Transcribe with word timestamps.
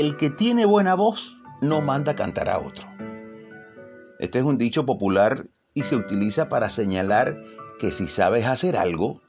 el 0.00 0.16
que 0.16 0.30
tiene 0.30 0.64
buena 0.64 0.94
voz 0.94 1.36
no 1.60 1.82
manda 1.82 2.16
cantar 2.16 2.48
a 2.48 2.58
otro. 2.58 2.86
Este 4.18 4.38
es 4.38 4.44
un 4.44 4.56
dicho 4.56 4.86
popular 4.86 5.44
y 5.74 5.82
se 5.82 5.96
utiliza 5.96 6.48
para 6.48 6.70
señalar 6.70 7.36
que 7.78 7.90
si 7.90 8.06
sabes 8.08 8.46
hacer 8.46 8.76
algo, 8.78 9.20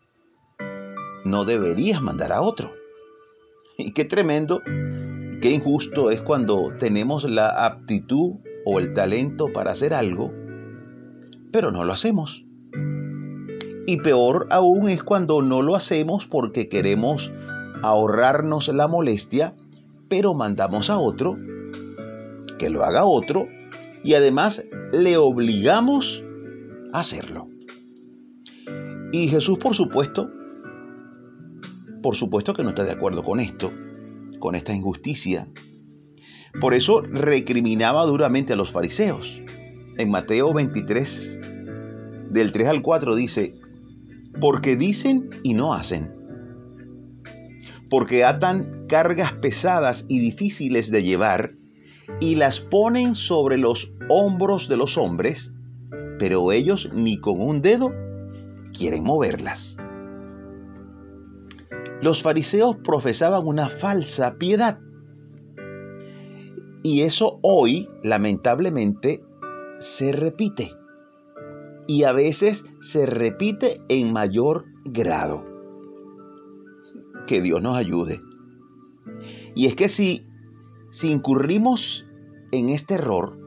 no 1.25 1.43
deberías 1.43 2.01
mandar 2.01 2.31
a 2.31 2.41
otro. 2.41 2.71
Y 3.77 3.91
qué 3.91 4.05
tremendo, 4.05 4.61
qué 5.41 5.51
injusto 5.51 6.11
es 6.11 6.21
cuando 6.21 6.71
tenemos 6.79 7.25
la 7.25 7.65
aptitud 7.65 8.35
o 8.65 8.79
el 8.79 8.93
talento 8.93 9.51
para 9.51 9.71
hacer 9.71 9.93
algo, 9.93 10.31
pero 11.51 11.71
no 11.71 11.83
lo 11.83 11.91
hacemos. 11.91 12.45
Y 13.85 13.97
peor 13.97 14.47
aún 14.49 14.87
es 14.87 15.03
cuando 15.03 15.41
no 15.41 15.61
lo 15.61 15.75
hacemos 15.75 16.25
porque 16.25 16.69
queremos 16.69 17.33
ahorrarnos 17.81 18.69
la 18.69 18.87
molestia, 18.87 19.55
pero 20.09 20.33
mandamos 20.33 20.89
a 20.89 20.97
otro, 20.97 21.37
que 22.59 22.69
lo 22.69 22.83
haga 22.83 23.05
otro, 23.05 23.47
y 24.03 24.13
además 24.13 24.63
le 24.91 25.17
obligamos 25.17 26.23
a 26.91 26.99
hacerlo. 26.99 27.47
Y 29.11 29.27
Jesús, 29.27 29.59
por 29.59 29.75
supuesto, 29.75 30.29
por 32.01 32.15
supuesto 32.15 32.53
que 32.53 32.63
no 32.63 32.69
está 32.69 32.83
de 32.83 32.91
acuerdo 32.91 33.23
con 33.23 33.39
esto, 33.39 33.71
con 34.39 34.55
esta 34.55 34.73
injusticia. 34.73 35.47
Por 36.59 36.73
eso 36.73 37.01
recriminaba 37.01 38.05
duramente 38.05 38.53
a 38.53 38.55
los 38.55 38.71
fariseos. 38.71 39.25
En 39.97 40.09
Mateo 40.09 40.53
23, 40.53 41.39
del 42.31 42.51
3 42.51 42.67
al 42.67 42.81
4 42.81 43.15
dice, 43.15 43.55
porque 44.41 44.75
dicen 44.75 45.29
y 45.43 45.53
no 45.53 45.73
hacen, 45.73 46.11
porque 47.93 48.25
atan 48.25 48.87
cargas 48.87 49.33
pesadas 49.33 50.03
y 50.07 50.17
difíciles 50.19 50.89
de 50.89 51.03
llevar 51.03 51.51
y 52.19 52.33
las 52.33 52.59
ponen 52.59 53.13
sobre 53.13 53.59
los 53.59 53.93
hombros 54.09 54.67
de 54.67 54.77
los 54.77 54.97
hombres, 54.97 55.53
pero 56.17 56.51
ellos 56.51 56.89
ni 56.91 57.19
con 57.19 57.39
un 57.39 57.61
dedo 57.61 57.91
quieren 58.75 59.03
moverlas. 59.03 59.77
Los 62.01 62.23
fariseos 62.23 62.77
profesaban 62.77 63.45
una 63.45 63.69
falsa 63.69 64.39
piedad. 64.39 64.79
Y 66.81 67.03
eso 67.03 67.37
hoy, 67.43 67.89
lamentablemente, 68.01 69.21
se 69.99 70.13
repite. 70.13 70.71
Y 71.85 72.05
a 72.05 72.11
veces 72.11 72.63
se 72.91 73.05
repite 73.05 73.81
en 73.87 74.11
mayor 74.11 74.65
grado. 74.83 75.52
Que 77.27 77.41
Dios 77.41 77.61
nos 77.61 77.77
ayude. 77.77 78.21
Y 79.55 79.67
es 79.67 79.75
que 79.75 79.89
si, 79.89 80.25
si 80.91 81.09
incurrimos 81.09 82.05
en 82.51 82.69
este 82.69 82.95
error, 82.95 83.37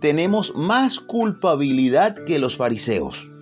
tenemos 0.00 0.54
más 0.54 1.00
culpabilidad 1.00 2.24
que 2.24 2.38
los 2.38 2.56
fariseos 2.56 3.32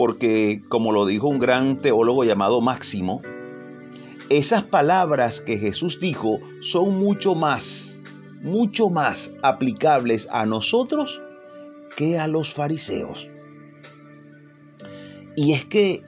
porque, 0.00 0.62
como 0.70 0.92
lo 0.92 1.04
dijo 1.04 1.28
un 1.28 1.38
gran 1.38 1.82
teólogo 1.82 2.24
llamado 2.24 2.62
Máximo, 2.62 3.20
esas 4.30 4.62
palabras 4.62 5.42
que 5.42 5.58
Jesús 5.58 6.00
dijo 6.00 6.38
son 6.62 6.96
mucho 6.96 7.34
más, 7.34 8.00
mucho 8.42 8.88
más 8.88 9.30
aplicables 9.42 10.26
a 10.30 10.46
nosotros 10.46 11.20
que 11.98 12.18
a 12.18 12.28
los 12.28 12.54
fariseos. 12.54 13.28
Y 15.36 15.52
es 15.52 15.66
que 15.66 16.02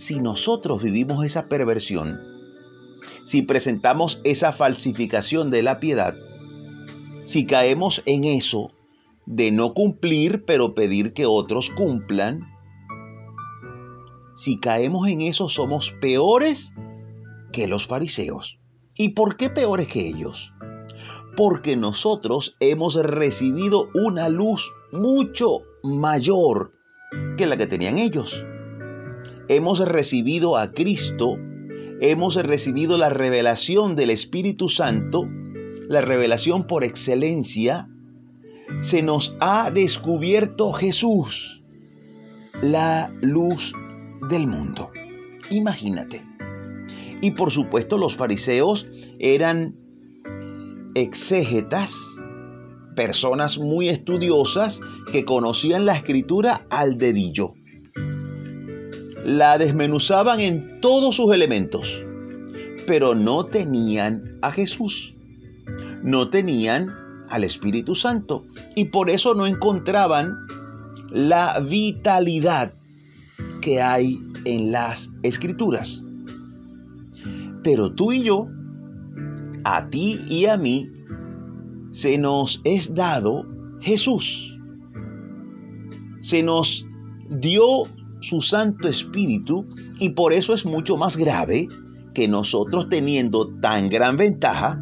si 0.00 0.18
nosotros 0.18 0.82
vivimos 0.82 1.24
esa 1.24 1.48
perversión, 1.48 2.20
si 3.24 3.42
presentamos 3.42 4.20
esa 4.24 4.52
falsificación 4.52 5.50
de 5.50 5.62
la 5.62 5.78
piedad, 5.78 6.14
si 7.24 7.46
caemos 7.46 8.02
en 8.06 8.24
eso 8.24 8.72
de 9.26 9.52
no 9.52 9.74
cumplir 9.74 10.44
pero 10.46 10.74
pedir 10.74 11.12
que 11.12 11.26
otros 11.26 11.70
cumplan, 11.76 12.40
si 14.38 14.58
caemos 14.58 15.06
en 15.06 15.20
eso 15.20 15.48
somos 15.50 15.92
peores 16.00 16.72
que 17.52 17.68
los 17.68 17.86
fariseos. 17.86 18.58
¿Y 18.94 19.10
por 19.10 19.36
qué 19.36 19.50
peores 19.50 19.88
que 19.88 20.08
ellos? 20.08 20.52
Porque 21.36 21.76
nosotros 21.76 22.56
hemos 22.58 22.94
recibido 22.94 23.88
una 23.94 24.28
luz 24.28 24.72
mucho 24.92 25.60
mayor 25.82 26.72
que 27.36 27.46
la 27.46 27.56
que 27.56 27.66
tenían 27.66 27.98
ellos. 27.98 28.34
Hemos 29.52 29.80
recibido 29.80 30.56
a 30.56 30.70
Cristo, 30.70 31.36
hemos 32.00 32.36
recibido 32.36 32.96
la 32.96 33.08
revelación 33.08 33.96
del 33.96 34.10
Espíritu 34.10 34.68
Santo, 34.68 35.28
la 35.88 36.00
revelación 36.00 36.68
por 36.68 36.84
excelencia, 36.84 37.88
se 38.82 39.02
nos 39.02 39.34
ha 39.40 39.72
descubierto 39.72 40.72
Jesús, 40.74 41.64
la 42.62 43.12
luz 43.22 43.72
del 44.28 44.46
mundo. 44.46 44.90
Imagínate. 45.50 46.22
Y 47.20 47.32
por 47.32 47.50
supuesto 47.50 47.98
los 47.98 48.14
fariseos 48.14 48.86
eran 49.18 49.74
exégetas, 50.94 51.92
personas 52.94 53.58
muy 53.58 53.88
estudiosas 53.88 54.78
que 55.10 55.24
conocían 55.24 55.86
la 55.86 55.96
escritura 55.96 56.66
al 56.70 56.98
dedillo. 56.98 57.54
La 59.24 59.58
desmenuzaban 59.58 60.40
en 60.40 60.80
todos 60.80 61.16
sus 61.16 61.32
elementos, 61.32 61.86
pero 62.86 63.14
no 63.14 63.46
tenían 63.46 64.38
a 64.42 64.50
Jesús, 64.50 65.14
no 66.02 66.30
tenían 66.30 66.88
al 67.28 67.44
Espíritu 67.44 67.94
Santo 67.94 68.44
y 68.74 68.86
por 68.86 69.10
eso 69.10 69.34
no 69.34 69.46
encontraban 69.46 70.34
la 71.10 71.60
vitalidad 71.60 72.72
que 73.60 73.80
hay 73.80 74.18
en 74.44 74.72
las 74.72 75.08
escrituras. 75.22 76.02
Pero 77.62 77.92
tú 77.92 78.12
y 78.12 78.22
yo, 78.22 78.46
a 79.64 79.88
ti 79.88 80.20
y 80.28 80.46
a 80.46 80.56
mí, 80.56 80.88
se 81.92 82.18
nos 82.18 82.60
es 82.64 82.94
dado 82.94 83.44
Jesús. 83.80 84.56
Se 86.22 86.42
nos 86.42 86.86
dio 87.28 87.84
su 88.20 88.42
Santo 88.42 88.88
Espíritu 88.88 89.66
y 89.98 90.10
por 90.10 90.32
eso 90.32 90.54
es 90.54 90.64
mucho 90.64 90.96
más 90.96 91.16
grave 91.16 91.68
que 92.14 92.28
nosotros 92.28 92.88
teniendo 92.88 93.48
tan 93.60 93.88
gran 93.88 94.16
ventaja, 94.16 94.80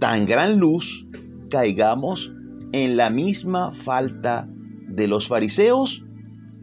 tan 0.00 0.26
gran 0.26 0.58
luz, 0.58 1.06
caigamos 1.50 2.30
en 2.72 2.96
la 2.96 3.10
misma 3.10 3.72
falta 3.84 4.48
de 4.88 5.08
los 5.08 5.28
fariseos 5.28 6.02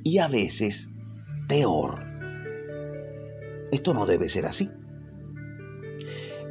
y 0.03 0.17
a 0.17 0.27
veces 0.27 0.89
peor. 1.47 2.03
Esto 3.71 3.93
no 3.93 4.05
debe 4.05 4.29
ser 4.29 4.45
así. 4.45 4.69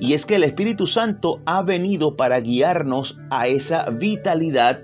Y 0.00 0.14
es 0.14 0.26
que 0.26 0.36
el 0.36 0.44
Espíritu 0.44 0.86
Santo 0.86 1.40
ha 1.46 1.62
venido 1.62 2.16
para 2.16 2.40
guiarnos 2.40 3.16
a 3.30 3.46
esa 3.46 3.88
vitalidad 3.90 4.80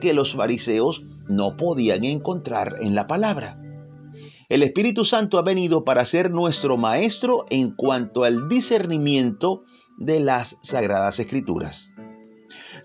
que 0.00 0.14
los 0.14 0.32
fariseos 0.34 1.04
no 1.34 1.56
podían 1.56 2.04
encontrar 2.04 2.76
en 2.80 2.94
la 2.94 3.06
palabra. 3.06 3.58
El 4.48 4.62
Espíritu 4.62 5.04
Santo 5.04 5.38
ha 5.38 5.42
venido 5.42 5.84
para 5.84 6.04
ser 6.04 6.30
nuestro 6.30 6.76
maestro 6.76 7.46
en 7.48 7.74
cuanto 7.74 8.24
al 8.24 8.48
discernimiento 8.48 9.64
de 9.98 10.20
las 10.20 10.56
sagradas 10.62 11.18
escrituras. 11.18 11.88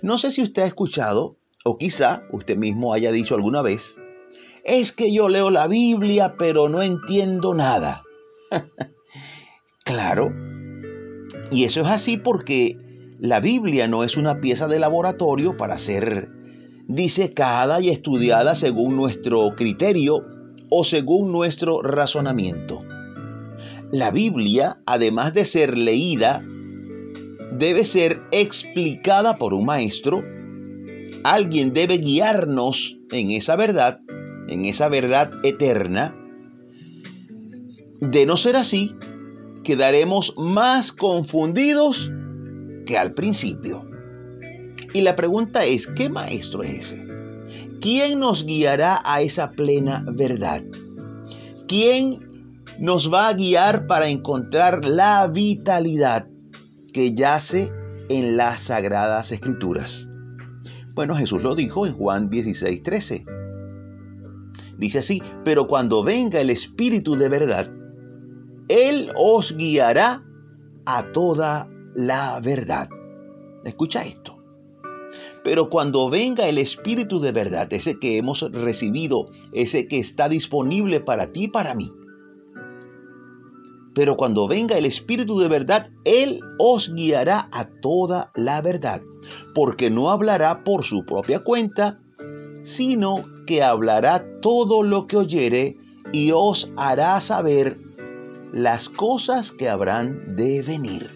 No 0.01 0.17
sé 0.17 0.31
si 0.31 0.41
usted 0.41 0.61
ha 0.61 0.67
escuchado, 0.67 1.37
o 1.65 1.77
quizá 1.77 2.23
usted 2.31 2.55
mismo 2.55 2.93
haya 2.93 3.11
dicho 3.11 3.35
alguna 3.35 3.61
vez, 3.61 3.97
es 4.63 4.91
que 4.91 5.11
yo 5.11 5.27
leo 5.27 5.49
la 5.49 5.67
Biblia 5.67 6.35
pero 6.37 6.69
no 6.69 6.81
entiendo 6.81 7.53
nada. 7.53 8.03
claro, 9.83 10.31
y 11.51 11.63
eso 11.63 11.81
es 11.81 11.87
así 11.87 12.17
porque 12.17 12.77
la 13.19 13.39
Biblia 13.39 13.87
no 13.87 14.03
es 14.03 14.15
una 14.15 14.39
pieza 14.39 14.67
de 14.67 14.79
laboratorio 14.79 15.57
para 15.57 15.77
ser 15.77 16.29
disecada 16.87 17.81
y 17.81 17.89
estudiada 17.89 18.55
según 18.55 18.95
nuestro 18.95 19.55
criterio 19.55 20.25
o 20.69 20.83
según 20.83 21.31
nuestro 21.31 21.81
razonamiento. 21.81 22.79
La 23.91 24.11
Biblia, 24.11 24.77
además 24.85 25.33
de 25.33 25.45
ser 25.45 25.77
leída, 25.77 26.41
debe 27.51 27.85
ser 27.85 28.21
explicada 28.31 29.37
por 29.37 29.53
un 29.53 29.65
maestro. 29.65 30.23
Alguien 31.23 31.73
debe 31.73 31.97
guiarnos 31.97 32.97
en 33.11 33.31
esa 33.31 33.55
verdad 33.55 33.99
en 34.47 34.65
esa 34.65 34.87
verdad 34.87 35.31
eterna, 35.43 36.15
de 37.99 38.25
no 38.25 38.37
ser 38.37 38.55
así, 38.55 38.95
quedaremos 39.63 40.33
más 40.37 40.91
confundidos 40.91 42.09
que 42.85 42.97
al 42.97 43.13
principio. 43.13 43.85
Y 44.93 45.01
la 45.01 45.15
pregunta 45.15 45.65
es, 45.65 45.87
¿qué 45.87 46.09
maestro 46.09 46.63
es 46.63 46.85
ese? 46.85 47.05
¿Quién 47.81 48.19
nos 48.19 48.45
guiará 48.45 49.01
a 49.03 49.21
esa 49.21 49.51
plena 49.51 50.03
verdad? 50.07 50.63
¿Quién 51.67 52.27
nos 52.79 53.11
va 53.11 53.27
a 53.27 53.33
guiar 53.33 53.87
para 53.87 54.07
encontrar 54.07 54.85
la 54.85 55.27
vitalidad 55.27 56.27
que 56.93 57.13
yace 57.13 57.71
en 58.09 58.37
las 58.37 58.63
sagradas 58.63 59.31
escrituras. 59.31 60.07
Bueno, 60.93 61.15
Jesús 61.15 61.41
lo 61.43 61.55
dijo 61.55 61.85
en 61.85 61.93
Juan 61.93 62.29
16, 62.29 62.83
13. 62.83 63.25
Dice 64.77 64.99
así, 64.99 65.21
pero 65.43 65.67
cuando 65.67 66.03
venga 66.03 66.39
el 66.39 66.49
Espíritu 66.49 67.15
de 67.15 67.29
verdad, 67.29 67.69
Él 68.67 69.11
os 69.15 69.55
guiará 69.55 70.23
a 70.85 71.11
toda 71.11 71.67
la 71.95 72.39
verdad. 72.39 72.89
Escucha 73.63 74.03
esto. 74.03 74.36
Pero 75.47 75.69
cuando 75.69 76.09
venga 76.09 76.49
el 76.49 76.57
Espíritu 76.57 77.21
de 77.21 77.31
verdad, 77.31 77.71
ese 77.71 77.99
que 77.99 78.17
hemos 78.17 78.41
recibido, 78.51 79.29
ese 79.53 79.87
que 79.87 79.97
está 79.97 80.27
disponible 80.27 80.99
para 80.99 81.31
ti 81.31 81.45
y 81.45 81.47
para 81.47 81.73
mí, 81.73 81.89
pero 83.95 84.17
cuando 84.17 84.45
venga 84.45 84.77
el 84.77 84.85
Espíritu 84.85 85.39
de 85.39 85.47
verdad, 85.47 85.87
Él 86.03 86.41
os 86.59 86.93
guiará 86.93 87.47
a 87.53 87.69
toda 87.79 88.29
la 88.35 88.61
verdad, 88.61 89.01
porque 89.55 89.89
no 89.89 90.11
hablará 90.11 90.65
por 90.65 90.83
su 90.83 91.05
propia 91.05 91.39
cuenta, 91.45 92.01
sino 92.63 93.23
que 93.45 93.63
hablará 93.63 94.25
todo 94.41 94.83
lo 94.83 95.07
que 95.07 95.15
oyere 95.15 95.77
y 96.11 96.31
os 96.33 96.69
hará 96.75 97.21
saber 97.21 97.77
las 98.51 98.89
cosas 98.89 99.53
que 99.53 99.69
habrán 99.69 100.35
de 100.35 100.61
venir. 100.61 101.09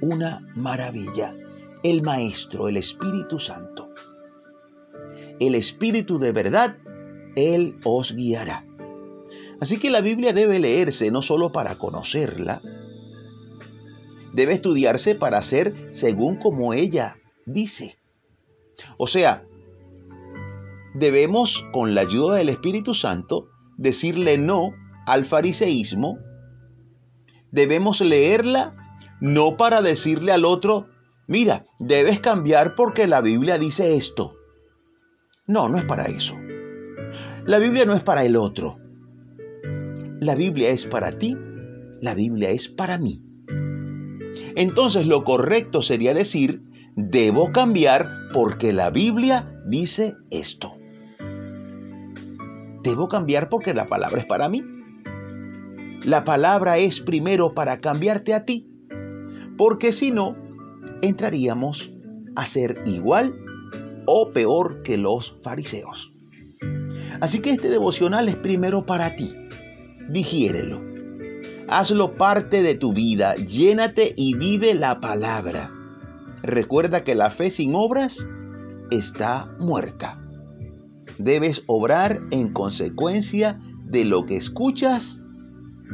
Una 0.00 0.46
maravilla. 0.54 1.34
El 1.82 2.02
Maestro, 2.02 2.68
el 2.68 2.76
Espíritu 2.76 3.38
Santo. 3.38 3.88
El 5.38 5.54
Espíritu 5.54 6.18
de 6.18 6.32
verdad, 6.32 6.76
Él 7.36 7.76
os 7.84 8.14
guiará. 8.14 8.64
Así 9.60 9.78
que 9.78 9.90
la 9.90 10.00
Biblia 10.00 10.32
debe 10.32 10.58
leerse 10.58 11.10
no 11.10 11.22
solo 11.22 11.52
para 11.52 11.78
conocerla, 11.78 12.60
debe 14.32 14.54
estudiarse 14.54 15.14
para 15.14 15.42
ser 15.42 15.90
según 15.92 16.36
como 16.36 16.74
ella 16.74 17.16
dice. 17.46 17.96
O 18.96 19.06
sea, 19.06 19.44
debemos 20.94 21.64
con 21.72 21.94
la 21.94 22.02
ayuda 22.02 22.36
del 22.36 22.48
Espíritu 22.48 22.94
Santo 22.94 23.48
decirle 23.76 24.38
no 24.38 24.72
al 25.06 25.26
fariseísmo, 25.26 26.18
debemos 27.50 28.00
leerla 28.00 28.74
no 29.20 29.56
para 29.56 29.82
decirle 29.82 30.32
al 30.32 30.44
otro, 30.44 30.86
mira, 31.28 31.66
debes 31.78 32.18
cambiar 32.18 32.74
porque 32.74 33.06
la 33.06 33.20
Biblia 33.20 33.58
dice 33.58 33.96
esto. 33.96 34.34
No, 35.46 35.68
no 35.68 35.78
es 35.78 35.84
para 35.84 36.06
eso. 36.06 36.34
La 37.44 37.58
Biblia 37.58 37.84
no 37.84 37.94
es 37.94 38.02
para 38.02 38.24
el 38.24 38.36
otro. 38.36 38.78
La 40.20 40.34
Biblia 40.34 40.70
es 40.70 40.84
para 40.84 41.12
ti, 41.12 41.36
la 42.00 42.14
Biblia 42.14 42.50
es 42.50 42.68
para 42.68 42.98
mí. 42.98 43.22
Entonces 44.56 45.06
lo 45.06 45.22
correcto 45.22 45.82
sería 45.82 46.12
decir, 46.12 46.62
debo 46.96 47.52
cambiar 47.52 48.08
porque 48.32 48.72
la 48.72 48.90
Biblia 48.90 49.62
dice 49.66 50.16
esto. 50.30 50.72
Debo 52.82 53.08
cambiar 53.08 53.48
porque 53.48 53.74
la 53.74 53.86
palabra 53.86 54.20
es 54.20 54.26
para 54.26 54.48
mí. 54.48 54.62
La 56.04 56.24
palabra 56.24 56.78
es 56.78 57.00
primero 57.00 57.54
para 57.54 57.80
cambiarte 57.80 58.34
a 58.34 58.44
ti, 58.44 58.68
porque 59.56 59.92
si 59.92 60.10
no, 60.10 60.36
entraríamos 61.02 61.90
a 62.36 62.46
ser 62.46 62.82
igual 62.84 63.34
o 64.06 64.30
peor 64.32 64.82
que 64.82 64.96
los 64.96 65.36
fariseos. 65.42 66.12
Así 67.20 67.40
que 67.40 67.50
este 67.50 67.68
devocional 67.68 68.28
es 68.28 68.36
primero 68.36 68.86
para 68.86 69.16
ti 69.16 69.34
digiérelo. 70.08 70.80
Hazlo 71.68 72.16
parte 72.16 72.62
de 72.62 72.74
tu 72.74 72.92
vida, 72.92 73.36
llénate 73.36 74.14
y 74.16 74.34
vive 74.34 74.74
la 74.74 75.00
palabra. 75.00 75.70
Recuerda 76.42 77.04
que 77.04 77.14
la 77.14 77.30
fe 77.30 77.50
sin 77.50 77.74
obras 77.74 78.26
está 78.90 79.54
muerta. 79.58 80.18
Debes 81.18 81.62
obrar 81.66 82.20
en 82.30 82.52
consecuencia 82.52 83.60
de 83.84 84.04
lo 84.04 84.24
que 84.24 84.36
escuchas 84.36 85.20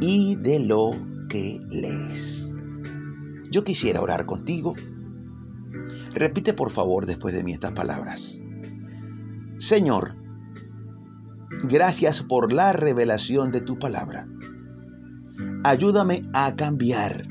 y 0.01 0.37
de 0.37 0.61
lo 0.61 0.93
que 1.29 1.61
lees. 1.71 2.49
Yo 3.51 3.65
quisiera 3.65 4.01
orar 4.01 4.27
contigo. 4.27 4.75
Repite 6.15 6.55
por 6.55 6.71
favor 6.71 7.07
después 7.07 7.35
de 7.35 7.43
mí 7.43 7.53
estas 7.53 7.73
palabras. 7.73 8.41
Señor, 9.57 10.25
Gracias 11.63 12.23
por 12.23 12.53
la 12.53 12.73
revelación 12.73 13.51
de 13.51 13.63
tu 13.63 13.79
palabra. 13.79 14.27
Ayúdame 15.63 16.23
a 16.35 16.55
cambiar. 16.57 17.27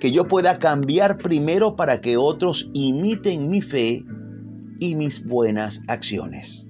Que 0.00 0.12
yo 0.12 0.28
pueda 0.28 0.58
cambiar 0.58 1.18
primero 1.18 1.76
para 1.76 2.00
que 2.00 2.16
otros 2.16 2.70
imiten 2.72 3.50
mi 3.50 3.60
fe 3.60 4.04
y 4.78 4.94
mis 4.94 5.22
buenas 5.26 5.82
acciones. 5.88 6.66